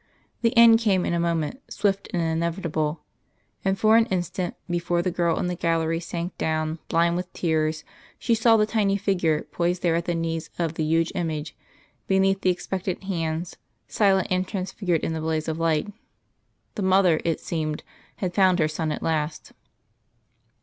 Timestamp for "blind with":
6.89-7.31